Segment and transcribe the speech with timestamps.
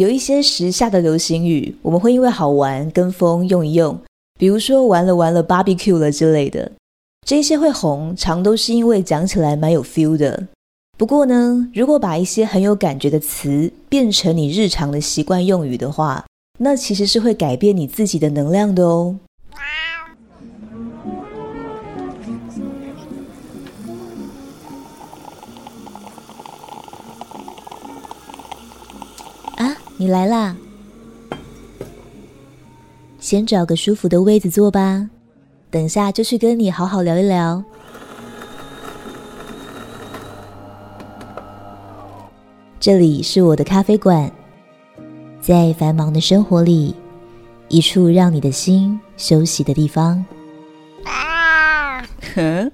[0.00, 4.00] 有一些时下的流行语，我们会因为好玩跟风用一用，
[4.38, 6.72] 比如说完了完了 barbecue 了之类的。
[7.26, 10.46] 这些会红，常都是因为讲起来蛮有 feel 的。
[10.96, 16.24] 不过呢，如果把一些很有感觉的词变成你日常的习惯用语的话，
[16.58, 19.14] 那其实是会改变你自己的能量的哦。
[30.00, 30.56] 你来啦！
[33.18, 35.10] 先找个舒服的位子坐吧，
[35.70, 37.62] 等下就去跟你好好聊一聊。
[42.80, 44.32] 这里是我的咖啡馆。
[45.38, 46.94] 在繁忙的生活里，
[47.68, 50.24] 一处让你的心休息的地方。
[51.04, 52.00] 啊！
[52.34, 52.72] 哼。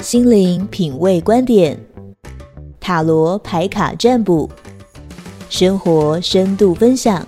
[0.00, 1.76] 心灵品味观点，
[2.84, 4.46] 塔罗牌卡占卜，
[5.48, 7.26] 生活深度分享。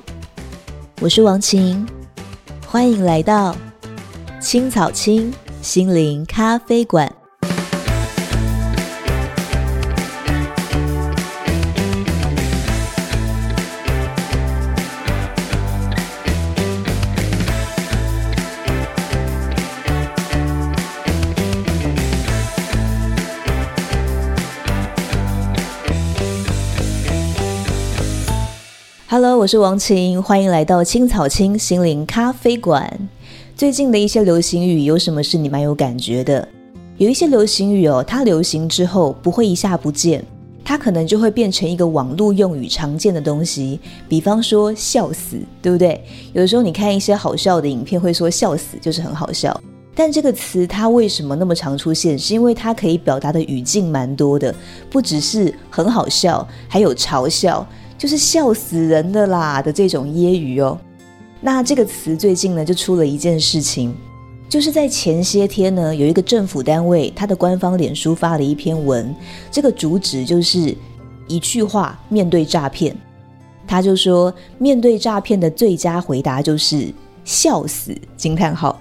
[1.01, 1.89] 我是王晴，
[2.67, 3.57] 欢迎来到
[4.39, 7.11] 青草青心灵咖啡馆。
[29.19, 33.09] Hello，我是王晴，欢迎来到青草青心灵咖啡馆。
[33.57, 36.47] 最近的一些流行语有什么是你蛮有感觉的？
[36.99, 40.23] 有一些流行语哦，它流行之后不会一下不见，
[40.63, 43.81] 它可能就会变成一个网络用语常见的东西。
[44.07, 45.99] 比方说“笑死”，对不对？
[46.35, 49.59] 有时候你看一些好笑的影片，会说“笑死”就是很好笑。
[49.95, 52.19] 但这个词它为什么那么常出现？
[52.19, 54.55] 是因为它可以表达的语境蛮多的，
[54.91, 57.67] 不只是很好笑，还有嘲笑。
[57.99, 60.79] 就是笑死人的啦的这种揶揄哦，
[61.41, 63.95] 那这个词最近呢就出了一件事情，
[64.49, 69.15] 就是在前些天呢有一个政府单位，它的官方脸书发了一篇文，
[69.51, 70.77] 这个主旨就是
[71.27, 72.95] 一句话面对诈骗，
[73.67, 76.93] 他就说面对诈骗的最佳回答就是
[77.25, 78.79] 笑死惊叹号，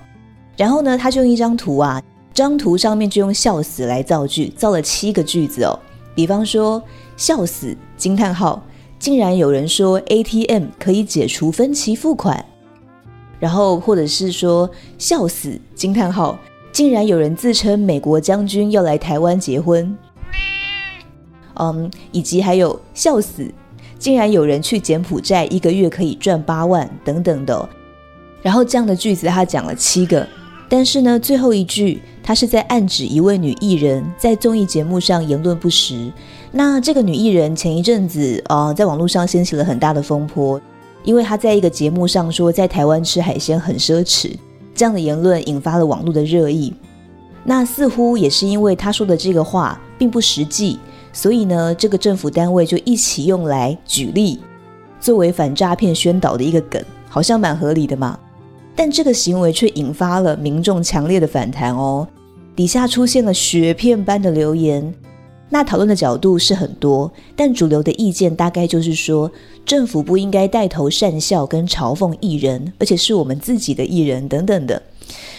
[0.58, 5.80] 然后呢他就用一张图啊，张图上面就用笑死来造句，造了七个句子哦，
[6.14, 6.84] 比方说
[7.16, 8.62] 笑死惊叹号。
[8.98, 12.44] 竟然有人说 ATM 可以解除分期付款，
[13.40, 16.38] 然后或者是说笑死惊叹号！
[16.72, 19.98] 竟然有人自称美国将军要来台湾结婚，
[21.54, 23.50] 嗯，以及还有笑死！
[23.98, 27.70] 竟然有人去柬埔寨一个月可以赚八万等等的，
[28.42, 30.28] 然后这样的句子他讲了七个，
[30.68, 36.12] 但是呢，最后一句他是在暗指一位女艺人，在综艺节目上言论不实。
[36.52, 40.60] 那这个女艺人前一阵子啊、在网络上掀起了很大的风波，
[41.04, 44.36] 因为她在一个节目上说在台湾吃海鲜很奢侈，
[44.74, 46.74] 这样的言论引发了网络的热议。
[47.44, 50.80] 那似乎也是因为她说的这个话并不实际，
[51.14, 54.40] 所以呢，这个政府单位就一起用来举例，
[55.00, 58.18] 作为反诈骗宣导的一个梗，好像蛮合理的嘛。
[58.76, 62.06] 但这个行为却引发了民众强烈的反弹哦，
[62.56, 64.94] 底下出现了雪片般的留言。
[65.50, 69.32] 那讨论的角度是很多，但主流的意见大概就是说，
[69.64, 74.82] 政府不应该带头讪笑跟嘲讽艺人，而且是我们自己的艺人等等的。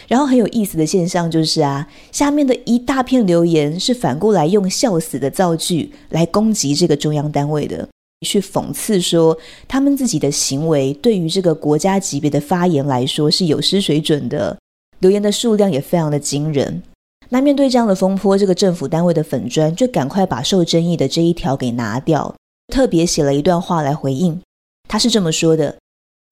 [0.06, 7.88] 然后很有意思的现象就是啊，下面的一大片留言是反过来用“笑死”的造句来攻击这个中央单位的，
[8.24, 14.56] 去讽刺说他们自己的行为对于这个国家级别的发言来说是有失水准的。
[15.00, 16.80] 留言的数量也非常的惊人。
[17.28, 22.34] 那面对这样的风波，这个政府单位的粉砖就赶快把受争议的这一条给拿掉，
[22.72, 24.40] 特别写了一段话来回应。
[24.88, 25.76] 他是这么说的：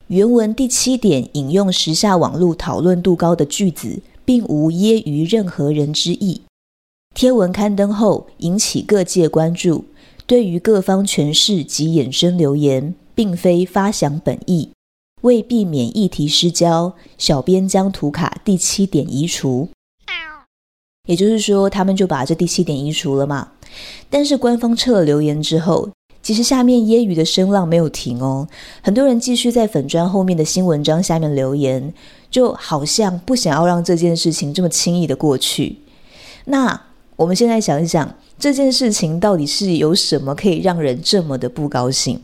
[0.07, 6.43] 原文第七点引用时下网络讨论度高的句子，并无揶揄任何人之意。
[7.15, 9.85] 贴文刊登后引起各界关注，
[10.27, 14.71] 对于各方诠释及衍生留言，并非发想本意。
[15.23, 19.69] 为避免议题失焦，小编将图卡第七点移除。
[21.07, 23.49] 也就是说，他们就把这第七点移除了嘛。
[24.09, 25.91] 但是官方撤了留言之后，
[26.23, 28.49] 其实下面揶揄的声浪没有停哦。
[28.83, 31.93] 很多人继续在粉砖后面的新文章下面留言，
[32.31, 35.77] 就好像不想要让这件事情这么轻易的过去。
[36.47, 36.81] 那
[37.17, 42.19] 我们现在想一想，这件事情到底是有什么可以让人这么的不高兴？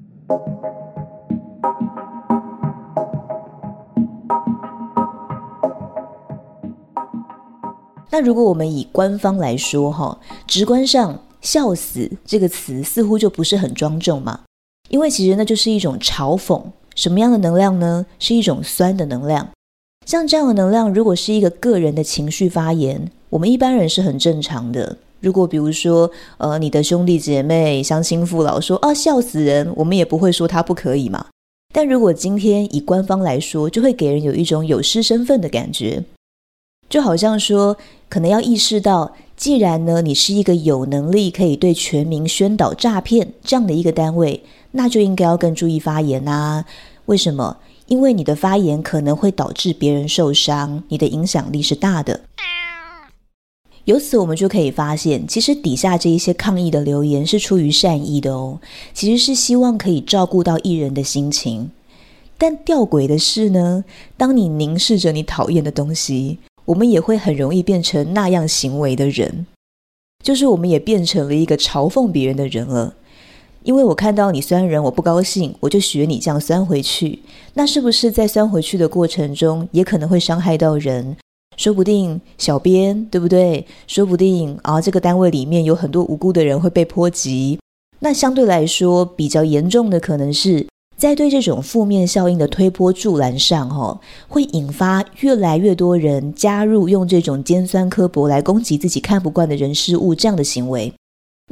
[8.10, 14.40] 那如果我们以官方来说，哈，直观上笑死这个词似乎就不是很庄重嘛，
[14.88, 16.62] 因为其实那就是一种嘲讽。
[16.96, 18.04] 什么样的能量呢？
[18.18, 19.48] 是一种酸的能量。
[20.06, 24.98] 像这样的能量，如果是一个个人的情绪发言，我们一般人是很正常的。
[25.20, 31.26] 如果比如说，呃，你的兄弟姐妹、乡亲父老说啊，笑死人，我们也不会说他不可以嘛。
[31.72, 36.02] 但如果今天以官方来说，就会给人有一种有失身份的感觉，
[36.90, 37.76] 就好像说，
[38.08, 44.42] 可能要意识到，既然呢，你是一个有能力可以对全民宣导诈骗这样的一个单位，
[44.72, 46.64] 那就应该要更注意发言啊。
[47.06, 47.56] 为什么？
[47.86, 52.20] 因为你的发言可能会导致别人受伤，你的影响力是大的。
[53.84, 58.60] 由此，我们就可以发现，其实底下这一些抗议的留言是出于善意的哦，
[58.92, 61.70] 其实是希望可以照顾到艺人的心情。
[62.36, 63.84] 但吊诡的是呢，
[64.16, 66.38] 当你凝视着你讨厌的东西，
[66.70, 69.46] 我们也会很容易变成那样行为的人，
[70.22, 72.94] 就是我们也变成了一个嘲讽别人的人了。
[73.64, 77.18] 因为我看到你酸人，我不高兴，我就学你这样酸回去。
[77.54, 81.16] 那是不是在酸回去的过程中，也可能会伤害到人？
[81.56, 83.66] 说不定小编对不对？
[83.88, 87.58] 说不定啊，这个单位里面有很多无辜的人会被波及。
[87.98, 90.66] 那相对来说比较严重的，可能是
[91.00, 93.98] 在对这种负面效应的推波助澜上，哈，
[94.28, 100.92] 会引发越来越多人加入用这种尖酸刻薄来攻击自己看不惯的人事物这样的行为，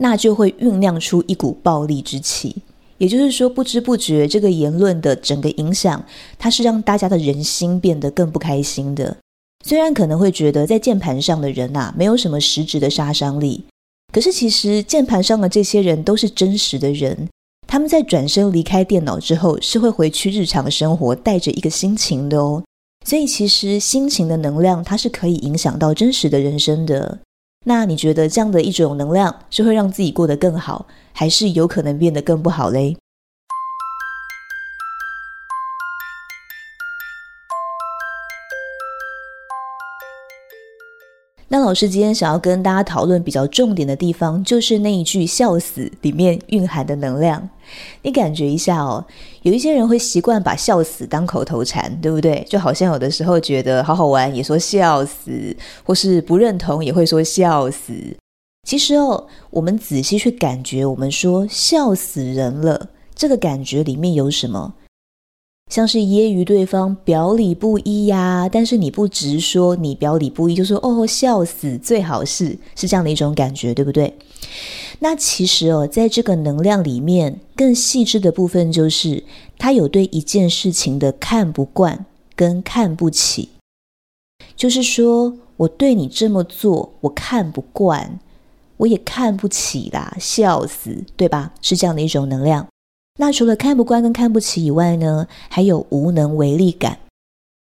[0.01, 2.57] 那就会酝酿出一股暴力之气。
[2.99, 6.05] 也就是说，不知不觉这个言论的整个影响，
[6.39, 9.17] 它是让大家的人心变得更不开心的。
[9.65, 13.65] 虽然可能会觉得在键盘上的人呐，没有什么实质的杀伤力，
[14.13, 17.27] 可是其实键盘上的这些人都是真实的人，
[17.69, 22.65] 他们在转身离开电脑之后，是会回去日常生活，带着一个心情的哦。
[23.05, 27.19] 所以其实心情的能量，它是可以影响到真实的人生的。
[27.67, 32.97] 那你觉得这样的一种能量，是会让自己过得更好，还是有可能变得更不好嘞？
[41.51, 47.49] 那老师今天想要跟大家讨论比较重点的地方，就是那一句“笑死”里面蕴含的能量。
[48.03, 49.03] 你感觉一下哦，
[49.43, 52.47] 有一些人会习惯把“笑死”当口头禅，对不对？
[52.51, 57.95] 就好像有的时候觉得好好玩，也说“笑死”，或是不认同也会说“笑死”。
[58.69, 64.75] 其实哦，我们仔细去感觉，我们说“笑死人了”，这个感觉里面有什么？
[65.69, 74.15] 像是揶揄对方表里不一呀，但是你不直说你表里不一，就说哦，笑死，最好是是这样的一种感觉，对不对？
[75.01, 79.23] 那其实哦，在这个能量里面更细致的部分，就是
[79.59, 83.51] 他有对一件事情的看不惯跟看不起，
[84.57, 88.19] 就是说我对你这么做，我看不惯，
[88.79, 91.53] 我也看不起啦，笑死，对吧？
[91.61, 92.67] 是这样的一种能量。
[93.19, 96.99] 那除了看不惯跟看不起以外呢，还有无能为力感。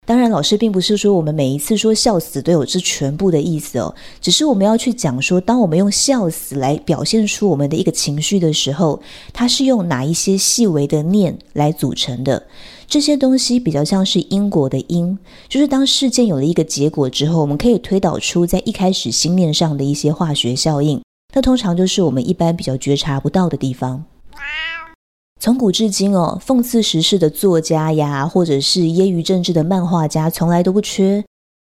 [0.05, 9.01] 当然，老师并不是说我们每一次说笑死都有这全部的意思哦，只是我们要去讲说，当我们用笑死来表现出我们的一个情绪的时候，
[9.33, 12.43] 它是用哪一些细微的念来组成的？
[12.89, 15.17] 这些东西比较像是因果的因，
[15.49, 21.01] 就是当事件有了一个结果之后，我们可以推导出在一开始心念上的一些化学效应。
[21.35, 24.05] 那通常就是我们一般比较觉察不到的地方。
[25.43, 31.25] 从古至今哦，讽刺时事的作家呀，或者是揶揄政治的漫画家，从来都不缺。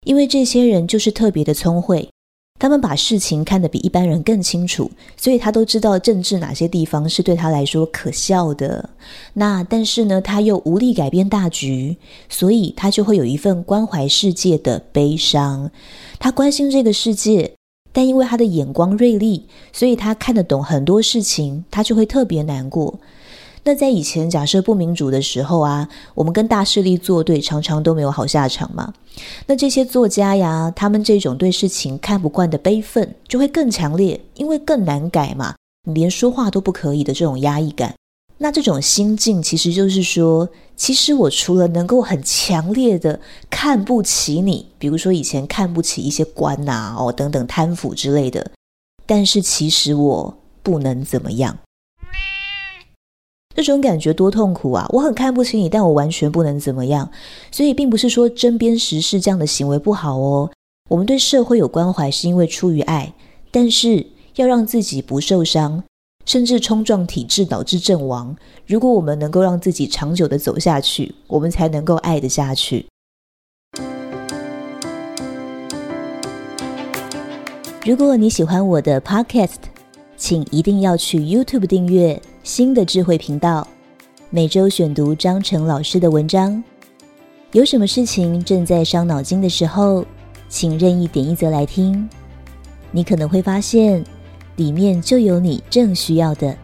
[0.05, 2.09] 因为这些人就是特别的聪慧，
[2.57, 8.89] 他们把事情看得比一般人更清楚，所以他都知道政治哪些地方是对他来说可笑的。
[9.33, 11.97] 那但是呢，他又无力改变大局，
[12.29, 15.69] 所以他就会有一份关怀世界的悲伤。
[16.19, 17.51] 他关心这个世界，
[17.91, 22.97] 但因为他的眼光锐利，所以他看得懂很多事情，他就会特别难过。
[23.67, 28.93] 那在以前，假设不民主的时候啊，我们跟大势力作对，常常都没有好下场嘛。
[29.45, 35.53] 那这些作家呀，他们这种对事情看不惯的悲愤，就会更强烈，因为更难改嘛，
[35.85, 37.93] 你连说话都不可以的这种压抑感。
[38.37, 40.47] 那这种心境，其实就是说，
[40.77, 43.19] 其实我除了能够很强烈的
[43.49, 48.49] 看不起你，比如说以前看不起一些官呐、啊，哦等等贪腐之类的，
[49.05, 51.57] 但是其实我不能怎么样。
[53.57, 54.87] 这种感觉多痛苦啊！
[54.93, 57.09] 我很看不起你，但我完全不能怎么样。
[57.51, 60.51] 所以，并不是说针砭时事这样的行为不好哦。
[60.91, 63.11] 我们对社会有关怀，是因为出于爱。
[63.49, 65.83] 但是，要让自己不受伤，
[66.23, 68.35] 甚至冲撞体制导致阵亡。
[68.67, 72.85] 如果我们能够让自己长久的走下去，我们才能够爱得下去。
[77.83, 79.55] 如果你喜欢我的 Podcast，
[80.15, 83.67] 请一定要去 YouTube 订阅新的智慧频道，
[84.29, 86.63] 每周选读张成老师的文章。
[87.51, 90.05] 有什么事情正在伤脑筋的时候，
[90.47, 92.07] 请任意点一则来听，
[92.89, 94.01] 你可能会发现
[94.55, 96.55] 里面就有你正需要的。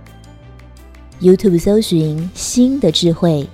[1.20, 3.46] YouTube 搜寻心的智慧，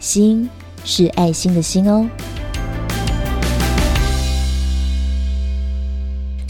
[0.00, 0.48] 心
[0.82, 2.08] 是爱心的心哦。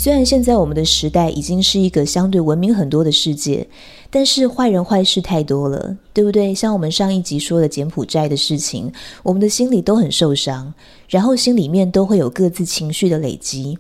[0.01, 3.67] 虽然现在我们的时代已经是一个相对文明很多的世界，
[4.11, 6.55] 但是坏人坏事太多了，对不对？
[6.55, 8.93] 像我们上一集说的柬埔寨的事情，
[9.25, 10.73] 我们的心里都很受伤，
[11.09, 13.77] 然后心里面都会有各自情绪的累积。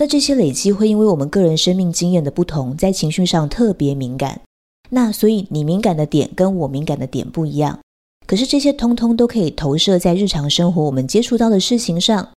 [0.00, 4.40] 那这些累积会因为我们个人生命经验的不同，在情绪上特别敏感。
[4.88, 7.78] 那所以你敏感的点跟我敏感的点不一样，
[8.26, 12.30] 可是这些通通都可以投射在日常生活我们接触到的事情上。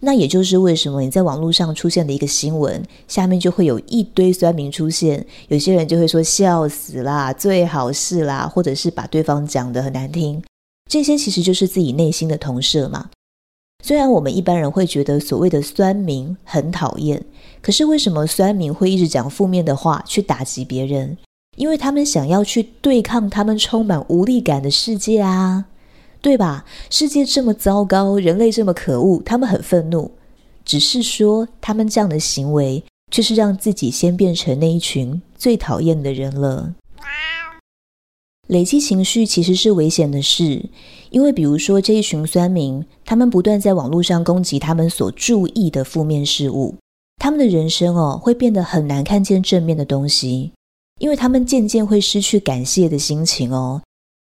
[0.00, 10.42] 那也就是为什么你在网络上出现的一个新闻，下面就会有一堆酸民出现，有些人就会说笑死啦，最好是啦，或者是把对方讲得很难听，
[10.90, 13.10] 这些其实就是自己内心的投射嘛。
[13.82, 17.22] 虽然我们一般人会觉得所谓的酸民很讨厌，
[17.62, 21.16] 可是为什么酸民会一直讲负面的话去打击别人？
[21.56, 25.66] 因为他们想要去对抗他们充满无力感的世界啊。
[26.20, 26.64] 对吧？
[26.90, 30.12] 世界这么糟糕，人类这么可恶，他们很愤怒。
[30.64, 36.74] 只是说，他们这样的行为，却是让自己先变成那一群最讨厌的人了。
[38.46, 40.68] 累积情绪其实是危险的事，
[41.10, 46.74] 因为比如说这一群酸民，他们不断在网络上攻击他们所注意的负面事物，
[47.16, 50.52] 他们的人生哦，会变得很难看见正面的东西，
[50.98, 53.82] 因为他们渐渐会失去感谢的心情哦。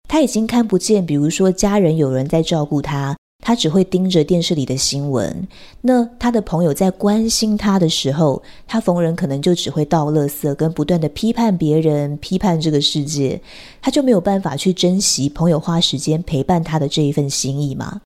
[0.07, 5.47] 他已经看不见，比如说家人有人在照顾他，他只会盯着电视里的新闻。
[5.81, 13.41] 那他的朋友在关心他的时候，他逢人可能就只会倒垃圾，跟不断的批判别人、批判这个世界，
[13.81, 18.01] 他就没有办法去珍惜朋友花时间陪伴他的这一份心意嘛。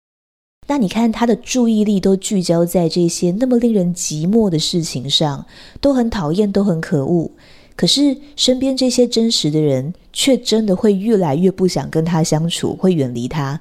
[0.68, 5.46] 那你看他的注意力都聚焦在这些那么令人寂寞的事情上，
[5.82, 7.32] 都很讨厌，都很可恶。
[7.80, 13.58] 可是身边这些真实的人，却真的会越来越不想跟他相处，会远离他，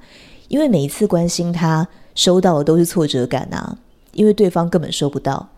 [0.48, 3.78] 因为每一次关心他，收到的都是挫折感啊，
[4.14, 5.48] 因为对方根本收不到。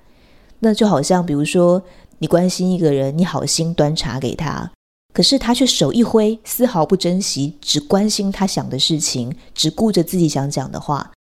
[0.59, 1.83] 那就好像，比如说
[2.19, 4.71] 你关心一个人，你好心端茶给他，
[5.15, 11.11] 可是他却手一挥，丝毫不珍惜，只关心他想的事情，只顾着自己想讲的话。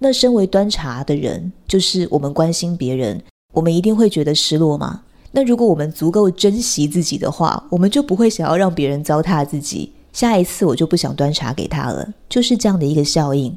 [0.00, 3.22] 那身为端茶的人，就是我们关心别人，
[3.54, 5.02] 我们一定会觉得失落吗？
[5.32, 9.92] 那如果我们足够珍惜自己的话，我们就不会想要让别人糟蹋自己。
[10.12, 13.56] 下一次我就不想端茶给他了，就是这样的一个效应。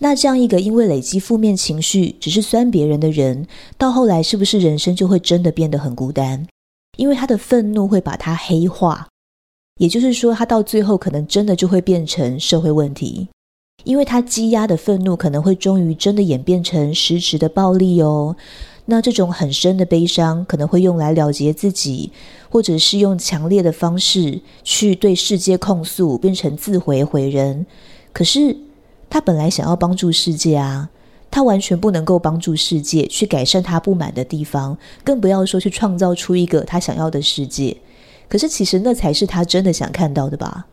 [0.00, 6.46] 那这样一个因为累积负面情绪，只是酸别人的人，到后来是不是人生就会真的变得很孤单？
[6.96, 9.08] 因为他的愤怒会把他黑化，
[9.78, 13.28] 也就是说，他到最后可能真的就会变成社会问题，
[13.84, 18.36] 因为他积压的愤怒可能会终于真的演变成实质的暴力哦。
[18.90, 22.12] 那这种很深的悲伤可能会用来了结自己，
[22.50, 27.64] 或者是用强烈的方式去对世界控诉，变成自毁毁人。
[28.12, 28.56] 可是
[29.08, 30.90] 他本来想要帮助世界啊，
[31.30, 37.76] 他完全不能够帮助世界去改善他不满的地方，更不要说去创造出一个他想要的世界。
[38.28, 40.66] 可是其实那才是他真的想看到的吧。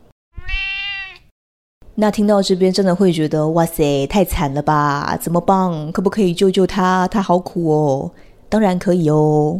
[2.00, 5.18] 那听到这边，真的会觉得哇塞，太惨了吧？
[5.20, 5.90] 怎么办？
[5.90, 7.08] 可不可以救救他？
[7.08, 8.08] 他好苦哦。
[8.48, 9.58] 当然可以哦，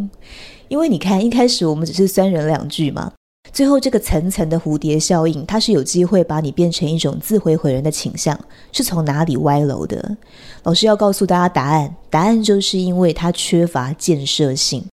[0.69, 3.13] 因为你看，一开始我们只是酸人两句嘛，
[3.53, 8.39] 最后这个层层的蝴蝶效应，它是有机会把你变成一种自毁毁人的倾向，
[8.71, 10.17] 是从哪里歪楼的？
[10.63, 14.85] 老师要告诉大家答案，答案就是因为它缺乏建设性。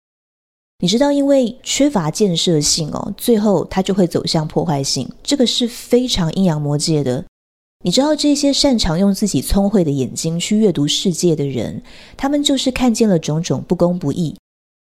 [0.79, 7.23] 你知道，因为缺乏建设性哦，最后它就会走向破坏性，这个是非常阴阳魔界的。
[7.85, 11.83] 你知道这些擅长用自己聪慧的眼睛去阅读世界的人，
[12.17, 14.35] 他们就是看见了种种不公不义，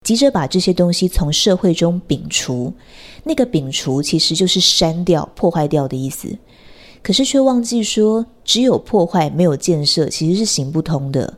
[0.05, 2.72] 急着把这些东西从社会中摒除。
[3.24, 6.38] 那个摒除其实就是删掉、破坏掉的意思。
[7.01, 11.34] 可是却忘记说，只有破坏没有建设，其实是行不通的。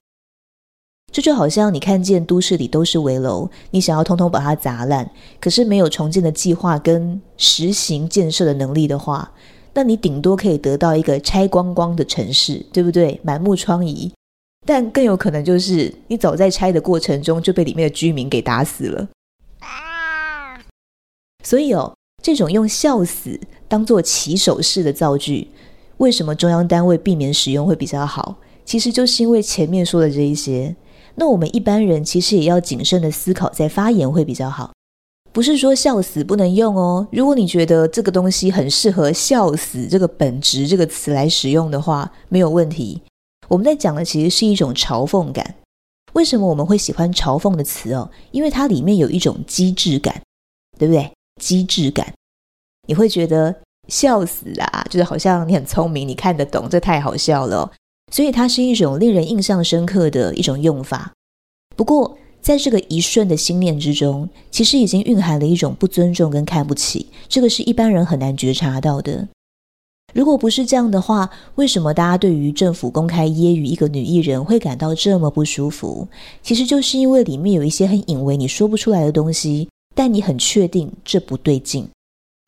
[1.14, 9.32] 这就好像你看见都市里都是危楼，你想要通通把它砸烂，可是没有重建的计划跟实行建设的能力的话。
[9.74, 13.20] 那你顶多可以得到一个拆光光的城市，对不对？
[13.24, 14.12] 满目疮痍，
[14.66, 19.08] 但更有可能就是你早在拆的过程中就被里面的居民给打死了。
[21.44, 25.50] 所以哦，这种用“笑死”当做起手式的造句，
[25.98, 28.38] 为什么中央单位避免使用会比较好？
[28.66, 30.76] 其实就是因为前面说的这一些。
[31.16, 34.73] 那我们一般人其实也要谨慎的思考，再发言会比较好。
[35.34, 37.06] 不是说笑死不能用哦。
[37.12, 43.02] 如果你觉得这个东西很适合“笑死”这个本质这个词来使用的话，没有问题。
[43.48, 45.56] 我们在讲的其实是一种嘲讽感。
[46.14, 48.10] 为什么我们会喜欢嘲讽的词哦？
[48.30, 50.22] 因为它里面有一种机智感，
[50.78, 51.12] 对不对？
[51.42, 52.14] 机智感，
[52.88, 53.56] 你会觉得
[53.88, 57.72] 笑死啊，就是好像你很聪明，你看得懂，这太好笑了。
[58.12, 61.12] 所以它是一种令人印象深刻的一种用法。
[61.76, 69.30] 不过，在这个一瞬的心念之中，其实已经蕴含了一种不尊重跟看不起，这个是一般人很难觉察到的。
[70.14, 76.08] 如果不是这样的话，为什么大家对于政府公开揶揄一个女艺人会感到这么不舒服？
[76.44, 81.88] 其实就是因为里面有一些很隐微你说不出来的东西，但你很确定这不对劲。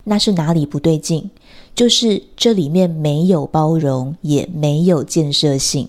[0.03, 1.31] 那是哪里不对劲？
[1.73, 5.87] 就是这里面没有包容，也没有建设性。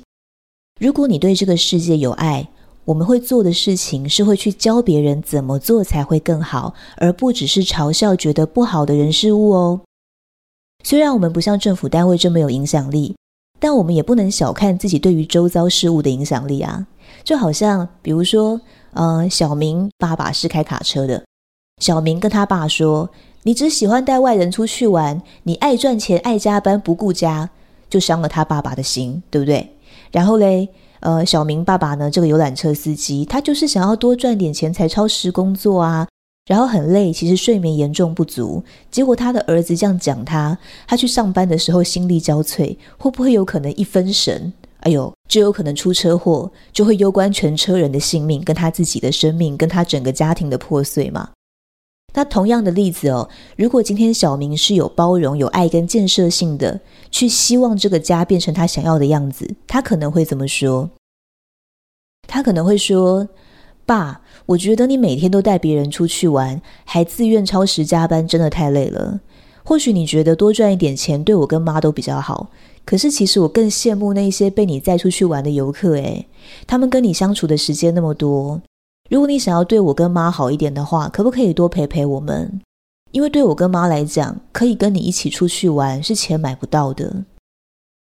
[0.80, 2.48] 如果你对这个世界有爱，
[2.87, 9.81] 我们会做的事情是会去教别人怎么做才会更好，而不只是嘲笑觉得不好的人事物哦。
[10.85, 13.16] 虽然我们不像政府单位这么有影响力，
[13.59, 16.87] 但我们也不能小看自己对于周遭事物的影响力啊。
[17.25, 18.61] 就好像比如说，
[18.93, 21.25] 呃，小明爸爸是开卡车的，
[21.83, 23.11] 小明跟他爸说
[23.43, 27.50] ：“你只喜欢带外人出去玩，你爱赚钱爱加班不顾家”，
[27.90, 29.75] 就伤了他爸爸的心，对不对？
[30.12, 30.69] 然后嘞。
[31.06, 36.08] 呃，小明爸爸呢，这个游览车司机，他就是想要多赚点钱才超时工作啊，
[36.46, 38.60] 然后很累，其实睡眠严重不足。
[38.90, 51.28] 结果他的儿子这样讲他，他去上班的时候心力交瘁，会不会有可能一分神，哎呦，就有可能出车祸，就会攸关全车人的性命，跟他自己的生命，跟他整个家庭的破碎嘛？
[52.16, 56.80] 那同样的例子哦，如果今天小明是有包容、有爱跟建设性的，
[57.11, 60.88] 去希望这个家变成他想要的样子，他可能会怎么说？
[62.26, 63.28] 他可能会说
[63.85, 69.20] ：“爸，我觉得你每天都带别人出去玩，还自愿超时加班，真的太累了。
[69.62, 72.49] 或许你觉得多赚一点钱对我跟妈都比较好，
[72.86, 76.26] 可是其实我更羡慕那些被你载出去玩的游客，诶，
[76.67, 78.62] 他们跟你相处的时间那么多。”
[79.08, 82.60] 如果你想要对我跟妈好一点的话，可不可以多陪陪我们？
[83.12, 87.25] 因为对我跟妈来讲，可以跟你一起出去玩是钱买不到的。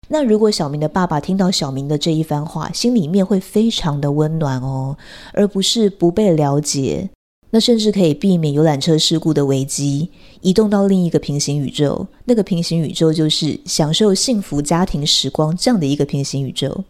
[0.08, 4.96] 那如果小明的爸爸听到小明的这一番话，心里面会非常的温暖哦，
[5.32, 7.10] 而不是不被了解。
[7.50, 10.10] 那甚至可以避免游览车事故的危机，
[10.40, 12.06] 移动到另一个平行宇宙。
[12.24, 16.84] 那个平行宇宙就是享受幸福家庭时光这样的一个平行宇宙。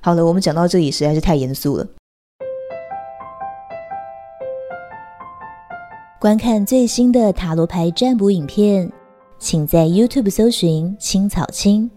[0.00, 1.86] 好了，我们讲到这里实在是太严肃了。
[6.24, 8.90] 观看最新的塔罗牌占卜影片，
[9.38, 11.90] 请在 YouTube 搜寻“青草青”。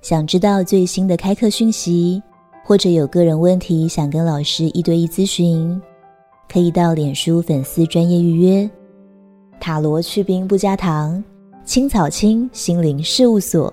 [0.00, 2.22] 想知道最新的开课讯息，
[2.64, 5.78] 或者有个人问题想跟老师一对一咨询，
[6.50, 8.70] 可以到脸书粉丝专业预约。
[9.60, 11.22] 塔罗去冰不加糖，
[11.62, 13.70] 青草青心灵事务所。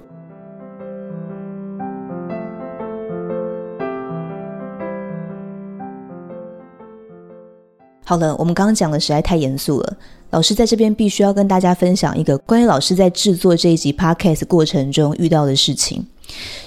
[8.06, 9.98] 好了，我们刚刚讲的实在太严肃了。
[10.30, 16.04] 老师在这边必须要跟大家分享一个关于老师在制作这一集 Podcast 过程中遇到的事情，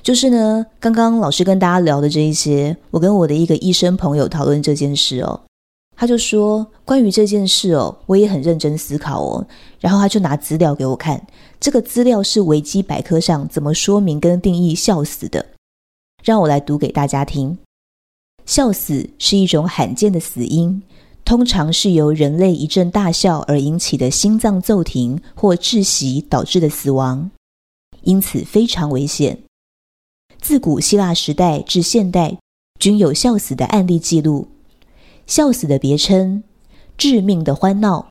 [0.02, 5.40] 就是呢，刚刚老师跟大家聊的这一些，我跟我的一个医生朋友讨论这件事哦，
[5.96, 9.44] 他就说关于这件事哦，我也很认真思考哦，
[9.80, 11.20] 然后他就拿资料给我看，
[11.58, 15.44] 这个资料是维基百科上怎么说明跟定义笑死的，
[16.22, 17.58] 让我来读给大家听。
[18.46, 20.80] 笑死是一种罕见的死因。
[21.26, 27.32] 通常是由人类一阵大笑而引起的心脏骤停或窒息导致的死亡，
[28.02, 29.40] 因此非常危险。
[30.40, 32.38] 自古希腊时代至现代，
[32.78, 34.46] 均有笑死的案例记录。
[35.26, 36.44] 笑死的别称
[36.96, 38.06] “致命的欢闹”，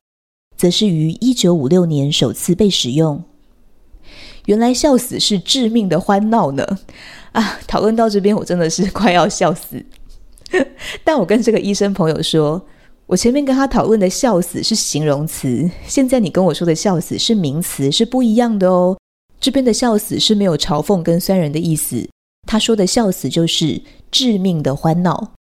[0.54, 3.24] 则是于一九五六年首次被使用。
[4.44, 6.80] 原来笑死是致命的欢闹呢！
[7.32, 9.82] 啊，讨论到这边，我真的是快要笑死。
[11.02, 12.62] 但我跟这个医生朋友说。
[13.08, 18.98] 我前面跟他讨论的“笑死”是形容词，现在你跟我说的“笑死”是名词，是不一样的哦。
[19.40, 22.08] 这边的“笑死”是没有嘲讽跟酸人的意思，
[22.48, 25.34] 他说的“笑死”就是致命的欢闹。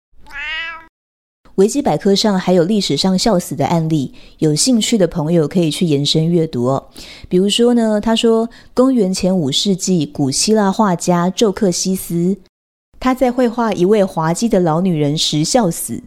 [1.56, 6.90] 维基百科上还有历史上笑死的案例，有兴趣的朋友可以去延伸阅读哦。
[7.28, 12.38] 比如说呢，他说公元前五世纪古希腊画家宙克西斯，
[13.00, 16.04] 他在绘画一位滑稽的老女人时笑死。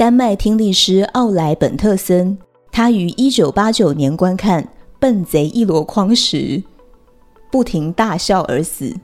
[0.00, 2.38] 丹麦听力师奥莱本特森，
[2.72, 4.64] 他于一九八九年观看
[4.98, 6.62] 《笨贼一箩筐》时，
[7.52, 8.96] 不停大笑而死。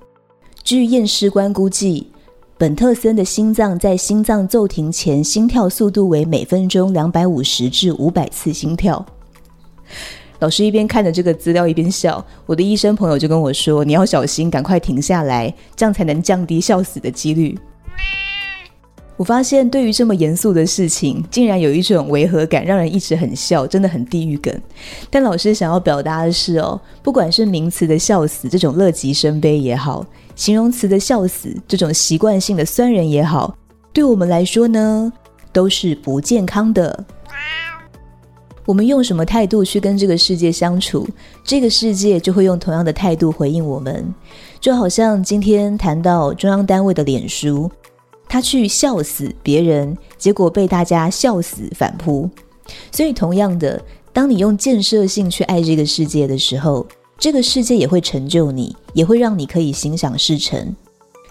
[0.65, 2.11] 据验尸官估计，
[2.57, 9.05] 本特森的心脏在心脏骤停前，心跳速度为每分钟两百五十至五百次心跳。
[10.39, 12.25] 老师一边看着这个资料一边笑。
[12.47, 17.55] 我的医生朋友就跟我说：“你要小心，赶快停下来，这样才能降低笑死的几率。”
[19.17, 24.55] 我发现，对于这么严肃的事情，竟然有一种违和感，让人一直很笑，真的很地狱梗。
[25.09, 33.57] 但老师想要表达的是，哦，不管是名词的笑死这种乐极生悲也好，形容词的笑死这种习惯性的酸人也好，
[33.93, 35.11] 对我们来说呢，
[35.51, 37.05] 都是不健康的。
[38.67, 41.09] 我们用什么态度去跟这个世界相处，
[41.43, 44.13] 这个世界就会用同样的态度回应我们。
[44.61, 47.71] 就好像今天谈到中央单位的脸书。
[48.29, 52.29] 他去笑死别人，结果被大家笑死反扑。
[52.91, 53.81] 所以，同样的，
[54.13, 56.87] 当你用建设性去爱这个世界的时候，
[57.19, 60.75] 这个世界也会成就你，也会让你可以心想事成。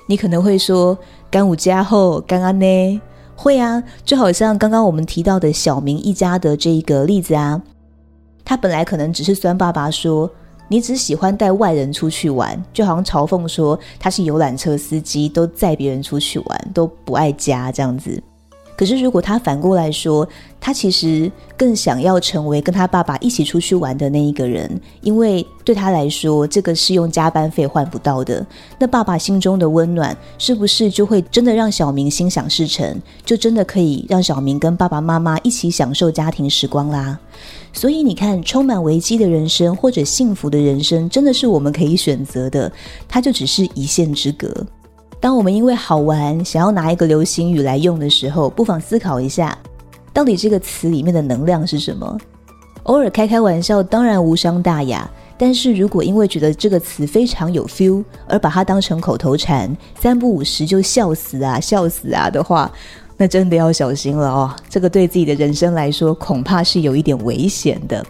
[0.08, 0.98] 你可能会说
[1.30, 3.02] ：“干五家后，干安呢？”
[3.36, 7.62] 会啊，就好像刚刚我们提到的小明一家的这一个例子啊，
[8.46, 10.30] 他本来可能只是酸爸爸说。
[10.68, 18.22] 你只喜欢带外人出去玩，就好像嘲讽说他是游览车司机，都载别人出去玩，都不爱家这样子。
[18.78, 20.28] 可是如果他反过来说，
[20.60, 28.46] 他其实更想要成为跟他爸爸一起出去玩的那一个人，因为对他来说，这个是用加班费换不到的。
[28.78, 33.02] 那爸爸心中的温暖，是不是就会真的让小明心想事成？
[33.24, 37.18] 就真的可以让小明跟爸爸妈妈一起享受家庭时光啦？
[37.76, 42.72] 所以你看，充满危机的人生或者幸福的人生，真的是我们可以选择的，
[43.06, 44.66] 它就只是一线之隔。
[45.20, 49.58] 当我们因为好玩想要拿一个流行语来用的时候，不妨思考一下，
[50.14, 52.18] 到底这个词里面的能量是什么？
[52.84, 62.72] 偶尔开开玩笑当然无伤大雅，但是如果因为觉得这个词非常有 feel 而把它当成口头禅，三不五时就笑死啊笑死啊的话，
[63.18, 64.56] 那真的要小心了哦。
[64.70, 68.06] 这个对自己的人生来说，恐怕是有一点危险的。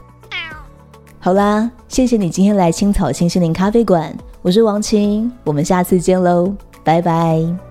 [1.20, 6.54] 好啦，谢谢你今天来青草清心林咖啡馆，我是王晴，我们下次见喽。
[6.84, 7.65] 拜拜。